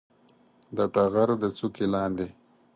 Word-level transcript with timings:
د 0.77 0.77
ټغر 0.93 1.29
د 1.41 1.43
څوکې 1.57 1.85
لاندې 1.93 2.27